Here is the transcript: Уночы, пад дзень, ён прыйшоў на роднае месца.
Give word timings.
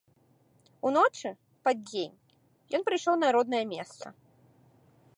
Уночы, 0.89 1.29
пад 1.69 1.77
дзень, 1.91 2.17
ён 2.79 2.89
прыйшоў 2.91 3.15
на 3.23 3.27
роднае 3.39 3.65
месца. 3.79 4.05